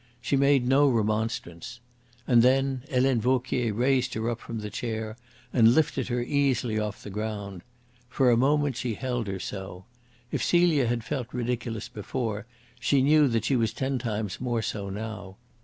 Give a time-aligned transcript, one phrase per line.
[0.19, 1.79] She made no remonstrance.
[2.27, 5.15] And then Helene Vauquier raised her up from the chair
[5.53, 7.61] and lifted her easily off the ground.
[8.09, 9.85] For a moment she held her so.
[10.31, 12.47] If Celia had felt ridiculous before,
[12.79, 15.37] she knew that she was ten times more so now.